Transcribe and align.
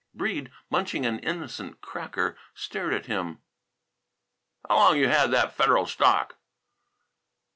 Breede, 0.15 0.49
munching 0.71 1.05
an 1.05 1.19
innocent 1.19 1.79
cracker, 1.79 2.35
stared 2.55 2.91
at 2.91 3.05
him. 3.05 3.37
"How 4.67 4.75
long 4.77 4.97
you 4.97 5.07
had 5.09 5.29
that 5.29 5.53
Federal 5.53 5.85
stock?" 5.85 6.37